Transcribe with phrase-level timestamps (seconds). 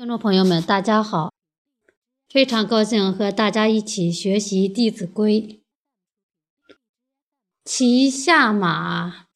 [0.00, 1.30] 听众朋友们，大家好！
[2.30, 5.42] 非常高兴和大家一起学习《弟子规》。
[7.66, 9.26] 骑下马，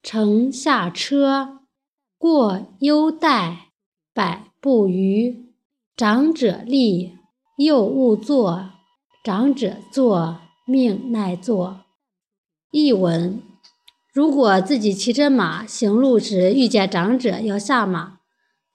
[0.00, 1.58] 乘下车，
[2.16, 3.72] 过优待，
[4.12, 5.52] 百步余。
[5.96, 7.18] 长者立，
[7.56, 8.70] 幼勿坐；
[9.24, 11.80] 长者坐，命乃坐。
[12.70, 13.42] 译文：
[14.12, 18.20] 如果自己骑着马行路时遇见长者要下马。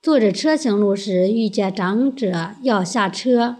[0.02, 3.58] 坐着车行路时，遇见长者要下车，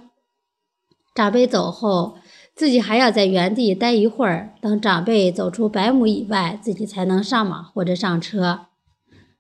[1.14, 2.18] 长辈走后，
[2.56, 8.68] 自己还要在原地待一会儿，等长辈走出百亩以外，自己才能上马或者上车。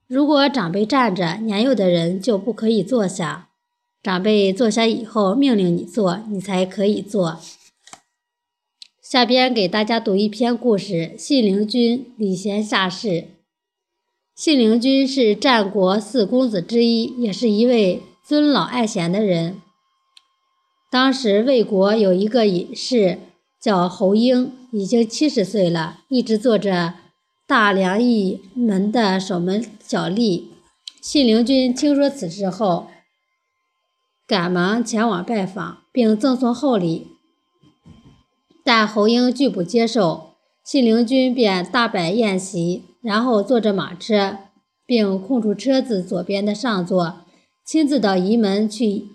[0.07, 3.49] 如果长辈站着，年幼的人就不可以坐下。
[4.03, 7.39] 长辈坐下以后，命令你坐，你才可以坐。
[9.01, 13.38] 下边给大家读一篇故事：信陵君礼贤下士。
[14.39, 19.61] 信陵君是战国四公子之一，也是一位尊老爱贤的人。
[20.89, 23.19] 当时魏国有一个隐士
[23.59, 26.93] 叫侯婴，已经七十岁了，一直做着
[27.45, 30.45] 大梁驿门的守门小吏。
[31.01, 32.87] 信陵君听说此事后，
[34.25, 37.07] 赶忙前往拜访，并赠送厚礼，
[38.63, 40.35] 但侯婴拒不接受。
[40.63, 42.85] 信陵君便大摆宴席。
[43.01, 44.37] 然后坐着马车，
[44.85, 47.21] 并空出车子左边的上座，
[47.63, 49.07] 亲自到仪门去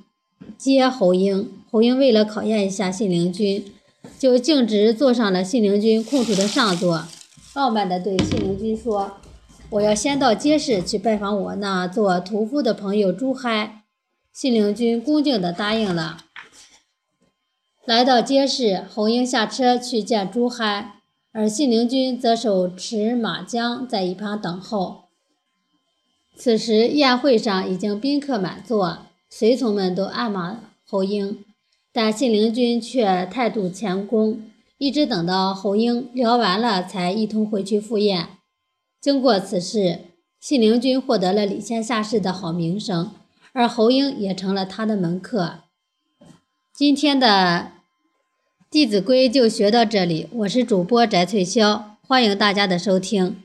[0.56, 1.50] 接侯婴。
[1.70, 3.72] 侯婴为了考验一下信陵君，
[4.18, 7.06] 就径直坐上了信陵君空出的上座，
[7.54, 9.14] 傲慢地对信陵君说
[9.70, 13.82] ：“我要先到街市去拜访我那做屠夫的朋友朱亥。”
[14.32, 16.18] 信陵君恭敬地答应了。
[17.84, 20.93] 来到街市，侯婴下车去见朱亥。
[21.36, 25.06] 而信陵君则手持马缰在一旁等候。
[26.36, 31.44] 此时宴会上已经宾客满座，随从们都暗骂侯婴，
[31.92, 34.42] 但信陵君却态度谦恭，
[34.78, 38.28] 一直等到侯婴聊完了，才一同回去赴宴。
[39.00, 40.02] 经过此事，
[40.38, 43.10] 信陵君获得了礼贤下士的好名声，
[43.52, 45.64] 而侯婴也成了他的门客。
[46.72, 47.72] 今天的。
[48.74, 53.36] 《弟子规》就学到这里，我是主播翟翠霄，欢迎大家的收听。